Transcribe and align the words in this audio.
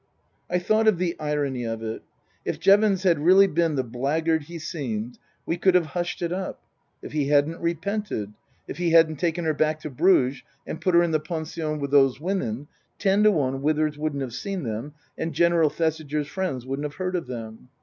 I 0.49 0.57
thought 0.57 0.87
of 0.87 0.97
the 0.97 1.15
irony 1.19 1.63
of 1.63 1.83
it. 1.83 2.01
If 2.43 2.59
Jevons 2.59 3.03
had 3.03 3.19
really 3.19 3.45
been 3.45 3.75
the 3.75 3.83
blackguard 3.83 4.45
he 4.45 4.57
seemed 4.57 5.19
we 5.45 5.57
could 5.57 5.75
have 5.75 5.85
hushed 5.93 6.23
it 6.23 6.31
up. 6.31 6.63
If 7.03 7.11
he 7.11 7.27
hadn't 7.27 7.59
repented, 7.61 8.33
if 8.67 8.79
he 8.79 8.89
hadn't 8.89 9.17
taken 9.17 9.45
her 9.45 9.53
back 9.53 9.79
to 9.81 9.91
Bruges 9.91 10.41
and 10.65 10.81
put 10.81 10.95
her 10.95 11.03
in 11.03 11.11
the 11.11 11.19
pension 11.19 11.79
with 11.79 11.91
those 11.91 12.19
women, 12.19 12.67
ten 12.97 13.21
to 13.21 13.29
one 13.31 13.61
Withers 13.61 13.95
wouldn't 13.95 14.23
have 14.23 14.33
seen 14.33 14.63
them 14.63 14.95
and 15.19 15.35
General 15.35 15.69
Thesiger's 15.69 16.25
friends 16.27 16.65
wouldn't 16.65 16.85
have 16.87 16.95
heard 16.95 17.15
of 17.15 17.27
them. 17.27 17.69